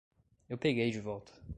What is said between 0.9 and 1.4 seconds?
volta.